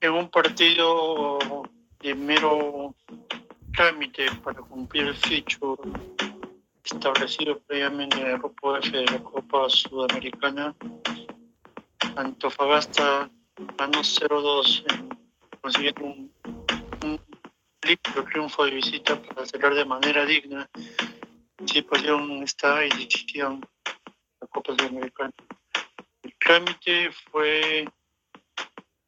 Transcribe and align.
en 0.00 0.12
un 0.12 0.28
partido 0.30 1.38
de 2.00 2.14
mero 2.14 2.94
trámite 3.74 4.26
para 4.42 4.60
cumplir 4.62 5.08
el 5.08 5.16
ficho 5.16 5.76
establecido 6.84 7.60
previamente 7.60 8.20
en 8.20 8.28
el 8.28 8.38
grupo 8.38 8.76
F 8.76 8.90
de 8.90 9.04
la 9.04 9.22
Copa 9.22 9.68
Sudamericana, 9.68 10.74
Antofagasta 12.16 13.30
ganó 13.76 14.00
0-2 14.00 14.84
consiguiendo 15.60 16.04
un, 16.04 16.32
un 17.04 17.20
triunfo 18.30 18.64
de 18.64 18.70
visita 18.70 19.20
para 19.20 19.46
cerrar 19.46 19.74
de 19.74 19.84
manera 19.84 20.24
digna 20.24 20.68
situación 21.66 22.42
esta 22.42 22.82
edición 22.84 23.60
de 23.60 23.68
la 24.40 24.46
Copa 24.46 24.74
Sudamericana. 24.76 25.32
El 26.22 26.34
trámite 26.38 27.10
fue 27.30 27.86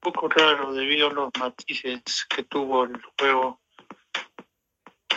poco 0.03 0.29
raro 0.29 0.73
debido 0.73 1.09
a 1.09 1.13
los 1.13 1.31
matices 1.39 2.27
que 2.29 2.43
tuvo 2.43 2.85
el 2.85 3.01
juego 3.19 3.61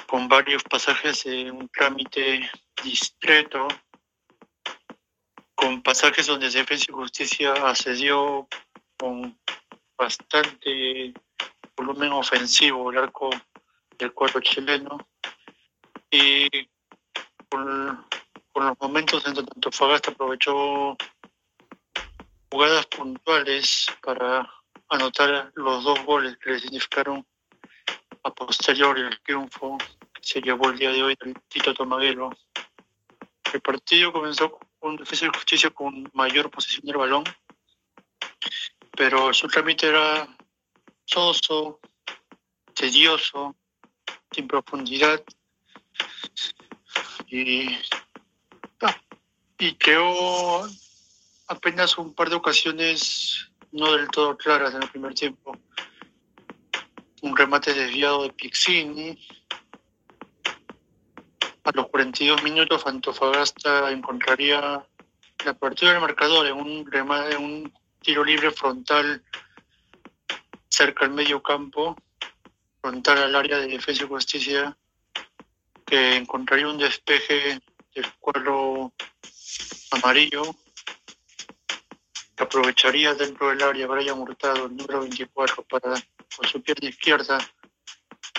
con 0.07 0.27
varios 0.27 0.63
pasajes 0.63 1.23
de 1.23 1.49
un 1.49 1.67
trámite 1.69 2.49
discreto, 2.83 3.67
con 5.55 5.81
pasajes 5.81 6.27
donde 6.27 6.51
Defensa 6.51 6.85
y 6.89 6.93
Justicia 6.93 7.53
accedió 7.53 8.47
con 8.97 9.35
bastante 9.97 11.13
volumen 11.75 12.11
ofensivo 12.11 12.91
el 12.91 12.99
arco 12.99 13.31
del 13.97 14.13
cuadro 14.13 14.39
chileno 14.41 14.99
y 16.11 16.47
con, 17.49 18.05
los 18.53 18.79
momentos 18.79 19.25
en 19.25 19.33
donde 19.33 19.51
Antofagasta 19.55 20.11
aprovechó 20.11 20.95
jugadas 22.51 22.85
puntuales 22.85 23.87
para 24.01 24.49
anotar 24.89 25.51
los 25.55 25.83
dos 25.83 26.03
goles 26.05 26.37
que 26.37 26.51
le 26.51 26.59
significaron 26.59 27.25
a 28.23 28.33
posteriori 28.33 29.01
el 29.01 29.19
triunfo 29.21 29.77
que 30.13 30.21
se 30.21 30.41
llevó 30.41 30.69
el 30.69 30.77
día 30.77 30.91
de 30.91 31.03
hoy 31.03 31.17
del 31.19 31.35
Tito 31.47 31.73
Tomaguelo. 31.73 32.29
El 33.53 33.61
partido 33.61 34.11
comenzó 34.11 34.59
con 34.79 34.95
Defensa 34.95 35.25
de 35.25 35.31
Justicia 35.37 35.69
con 35.69 36.09
mayor 36.13 36.49
posesión 36.49 36.85
del 36.85 36.97
balón, 36.97 37.23
pero 38.91 39.33
su 39.33 39.47
trámite 39.47 39.87
era 39.87 40.27
soso, 41.05 41.79
tedioso, 42.73 43.55
sin 44.31 44.47
profundidad 44.47 45.23
y, 47.27 47.67
ah, 48.81 48.95
y 49.57 49.75
creó 49.75 50.67
apenas 51.47 51.97
un 51.97 52.13
par 52.13 52.29
de 52.29 52.35
ocasiones 52.35 53.49
no 53.75 53.91
del 53.91 54.07
todo 54.07 54.37
claras 54.37 54.73
en 54.73 54.83
el 54.83 54.89
primer 54.89 55.13
tiempo. 55.13 55.55
Un 57.21 57.35
remate 57.35 57.73
desviado 57.73 58.23
de 58.23 58.29
Pixini. 58.31 59.17
A 61.63 61.71
los 61.73 61.87
42 61.87 62.43
minutos 62.43 62.85
Antofagasta 62.85 63.91
encontraría 63.91 64.85
la 65.43 65.53
partida 65.55 65.91
del 65.91 66.01
marcador 66.01 66.47
en 66.47 66.53
un 66.53 66.89
remate, 66.89 67.35
en 67.35 67.43
un 67.43 67.73
tiro 68.01 68.23
libre 68.23 68.51
frontal 68.51 69.21
cerca 70.69 71.05
al 71.05 71.11
medio 71.11 71.41
campo, 71.41 71.97
frontal 72.81 73.17
al 73.17 73.35
área 73.35 73.57
de 73.57 73.67
defensa 73.67 74.03
y 74.03 74.07
justicia, 74.07 74.77
que 75.85 76.15
encontraría 76.15 76.67
un 76.67 76.77
despeje 76.77 77.59
del 77.93 78.13
cuadro 78.19 78.93
amarillo 79.91 80.55
aprovecharía 82.37 83.13
dentro 83.13 83.49
del 83.49 83.61
área 83.63 83.87
Brian 83.87 84.19
Hurtado, 84.19 84.65
el 84.65 84.75
número 84.75 85.01
24, 85.01 85.63
para 85.63 85.93
con 86.35 86.47
su 86.47 86.61
pierna 86.61 86.89
izquierda 86.89 87.37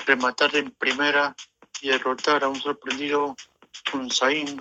rematar 0.07 0.55
en 0.57 0.71
primera 0.73 1.35
y 1.81 1.89
derrotar 1.89 2.45
a 2.45 2.49
un 2.49 2.61
sorprendido 2.61 3.35
Unzaín. 3.93 4.61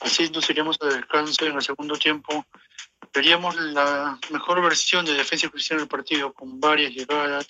Así 0.00 0.28
nos 0.30 0.48
iríamos 0.50 0.76
a 0.80 0.86
descanso 0.86 1.46
en 1.46 1.56
el 1.56 1.62
segundo 1.62 1.96
tiempo. 1.96 2.44
Veríamos 3.12 3.56
la 3.56 4.18
mejor 4.30 4.62
versión 4.62 5.04
de 5.04 5.14
defensa 5.14 5.46
y 5.46 5.48
posición 5.48 5.78
del 5.78 5.88
partido, 5.88 6.32
con 6.32 6.60
varias 6.60 6.92
llegadas, 6.92 7.46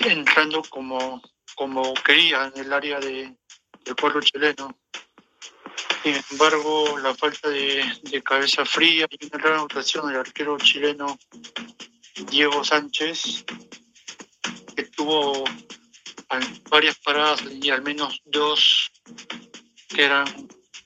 entrando 0.00 0.62
como, 0.62 1.22
como 1.54 1.94
quería 1.94 2.50
en 2.54 2.64
el 2.64 2.72
área 2.72 2.98
de, 2.98 3.36
del 3.84 3.96
pueblo 3.96 4.20
chileno 4.22 4.76
sin 6.02 6.16
embargo, 6.30 6.98
la 6.98 7.14
falta 7.14 7.48
de, 7.48 8.22
cabeza 8.24 8.64
fría 8.64 9.06
y 9.10 9.26
una 9.26 9.38
gran 9.38 9.54
anotación 9.54 10.06
del 10.08 10.16
arquero 10.16 10.56
chileno 10.58 11.18
Diego 12.30 12.64
Sánchez, 12.64 13.44
que 14.76 14.84
tuvo 14.84 15.44
varias 16.68 16.96
paradas 16.98 17.42
y 17.50 17.70
al 17.70 17.82
menos 17.82 18.20
dos 18.26 18.90
que 19.88 20.04
eran 20.04 20.26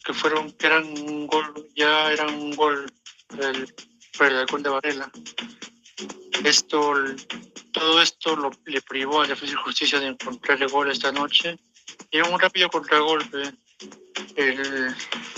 que 0.04 0.12
fueron 0.12 0.52
que 0.52 0.66
eran 0.66 0.84
un 0.84 1.26
gol 1.26 1.68
ya 1.74 2.12
eran 2.12 2.34
un 2.34 2.54
gol 2.54 2.92
del, 3.30 3.74
el 4.20 4.62
de 4.62 4.70
Varela. 4.70 5.10
Esto 6.44 6.94
todo 7.72 8.02
esto 8.02 8.36
lo, 8.36 8.50
le 8.66 8.82
privó 8.82 9.22
a 9.22 9.26
Defensa 9.26 9.54
y 9.54 9.64
Justicia 9.64 9.98
de 9.98 10.08
encontrar 10.08 10.62
el 10.62 10.68
gol 10.68 10.90
esta 10.90 11.10
noche. 11.10 11.58
Y 12.10 12.20
un 12.20 12.38
rápido 12.38 12.68
contragolpe 12.68 13.54
el 14.36 14.94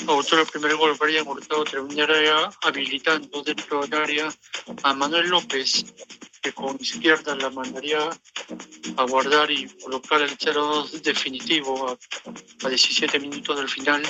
autor 0.06 0.38
del 0.38 0.46
primer 0.46 0.76
gol, 0.76 0.96
Brian 0.98 1.26
Hurtado, 1.26 1.64
terminaría 1.64 2.50
habilitando 2.62 3.42
dentro 3.42 3.86
del 3.86 4.00
área 4.00 4.34
a 4.82 4.94
Manuel 4.94 5.28
López, 5.28 5.84
que 6.42 6.52
con 6.52 6.76
izquierda 6.80 7.34
la 7.36 7.50
mandaría 7.50 8.10
a 8.96 9.04
guardar 9.04 9.50
y 9.50 9.66
colocar 9.82 10.20
el 10.20 10.36
0-2 10.36 11.02
definitivo 11.02 11.98
a, 12.62 12.68
17 12.68 13.18
minutos 13.18 13.56
del 13.56 13.68
final. 13.68 14.02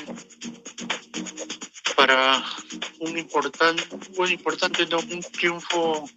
Para 1.96 2.44
un 3.00 3.16
importante, 3.16 3.82
un 4.16 4.30
importante 4.30 4.82
un 4.94 5.20
triunfo 5.32 6.08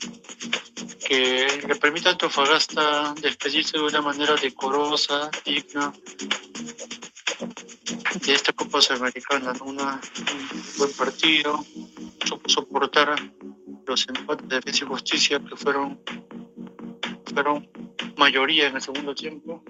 que 1.07 1.47
le 1.67 1.75
permita 1.75 2.09
a 2.09 2.11
Antofagasta 2.13 3.13
despedirse 3.21 3.77
de 3.77 3.83
una 3.83 4.01
manera 4.01 4.35
decorosa, 4.35 5.29
digna, 5.45 5.93
de 8.27 8.33
esta 8.33 8.51
Copa 8.51 8.81
Sudamericana, 8.81 9.53
un 9.61 9.77
buen 9.77 10.93
partido, 10.97 11.63
supo 12.25 12.49
soportar 12.49 13.15
los 13.85 14.05
empates 14.09 14.49
de 14.49 14.55
defensa 14.57 14.83
y 14.83 14.87
justicia 14.87 15.39
que 15.39 15.55
fueron, 15.55 15.97
fueron 17.33 17.69
mayoría 18.17 18.67
en 18.67 18.75
el 18.75 18.81
segundo 18.81 19.15
tiempo. 19.15 19.63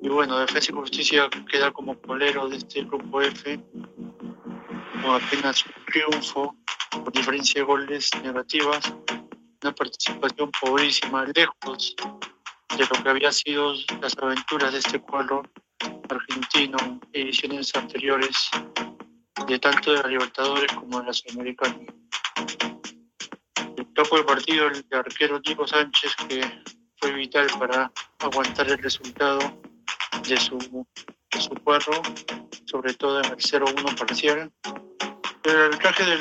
Y 0.00 0.08
bueno, 0.08 0.38
defensa 0.38 0.72
y 0.72 0.74
justicia 0.74 1.28
queda 1.50 1.70
como 1.70 1.94
polero 2.00 2.48
de 2.48 2.56
este 2.56 2.82
grupo 2.82 3.20
F, 3.20 3.60
con 5.02 5.22
apenas 5.22 5.62
un 5.66 5.84
triunfo, 5.84 6.56
por 6.92 7.12
diferencia 7.12 7.60
de 7.60 7.66
goles 7.66 8.10
negativas, 8.22 8.90
una 9.62 9.74
participación 9.74 10.50
pobrísima, 10.58 11.26
lejos 11.26 11.94
de 12.74 12.86
lo 12.86 13.02
que 13.02 13.10
había 13.10 13.32
sido 13.32 13.74
las 14.00 14.16
aventuras 14.16 14.72
de 14.72 14.78
este 14.78 14.98
cuadro 14.98 15.42
argentino, 16.12 17.00
ediciones 17.12 17.74
anteriores 17.74 18.50
de 19.46 19.58
tanto 19.58 19.92
de 19.92 20.02
la 20.02 20.08
Libertadores 20.08 20.72
como 20.72 21.00
de 21.00 21.06
la 21.06 21.12
Sudamericana. 21.12 21.78
El 23.76 23.86
topo 23.94 24.16
del 24.16 24.24
partido, 24.24 24.68
el 24.68 24.84
arquero 24.92 25.40
Diego 25.40 25.66
Sánchez, 25.66 26.14
que 26.28 26.62
fue 26.96 27.12
vital 27.12 27.46
para 27.58 27.90
aguantar 28.20 28.68
el 28.68 28.78
resultado 28.78 29.38
de 30.28 30.36
su, 30.36 30.86
de 31.32 31.40
su 31.40 31.50
cuadro, 31.64 32.00
sobre 32.66 32.94
todo 32.94 33.20
en 33.20 33.26
el 33.26 33.36
0-1 33.36 33.98
parcial. 33.98 34.52
El 35.44 35.56
arbitraje 35.56 36.04
del, 36.04 36.20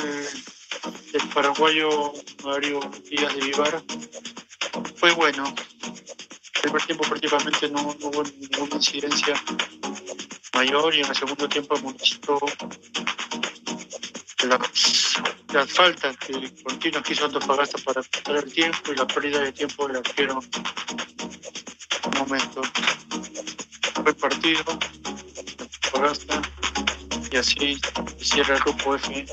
del 1.12 1.28
paraguayo 1.34 2.14
Mario 2.44 2.80
Díaz 3.10 3.36
de 3.36 3.42
Vivar 3.42 3.84
fue 4.96 5.12
bueno, 5.12 5.44
el 5.44 6.62
primer 6.62 6.86
tiempo 6.86 7.04
prácticamente 7.04 7.70
no, 7.70 7.82
hubo 7.82 8.24
ninguna 8.24 8.76
incidencia 8.76 9.36
mayor 10.54 10.96
y 10.96 11.02
en 11.02 11.08
el 11.08 11.16
segundo 11.16 11.48
tiempo 11.48 11.78
mostró 11.80 12.40
las, 14.44 15.22
las 15.54 15.72
faltas 15.72 16.18
que 16.18 16.54
continuas 16.64 17.04
quiso 17.04 17.26
Antofagasta 17.26 17.78
para 17.80 18.02
pasar 18.02 18.44
el 18.44 18.52
tiempo 18.52 18.92
y 18.92 18.96
la 18.96 19.08
pérdida 19.08 19.40
de 19.42 19.52
tiempo 19.52 19.88
del 19.88 19.98
arquero 19.98 20.40
un 22.06 22.18
momento. 22.18 22.62
Fue 24.04 24.14
partido, 24.14 24.80
Antofagasta 25.84 26.42
y 27.32 27.38
así 27.38 27.80
cierra 28.20 28.56
el 28.56 28.62
grupo 28.62 28.96
F 28.96 29.26